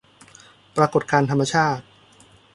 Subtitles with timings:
[0.75, 1.83] ปรากฎการณ์ธรรมชาติ